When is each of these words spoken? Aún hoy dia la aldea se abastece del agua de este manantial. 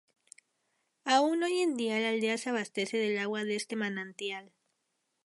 Aún 1.05 1.43
hoy 1.43 1.63
dia 1.79 1.99
la 1.99 2.09
aldea 2.09 2.39
se 2.39 2.49
abastece 2.49 2.97
del 2.97 3.19
agua 3.19 3.43
de 3.43 3.55
este 3.55 3.75
manantial. 3.75 4.51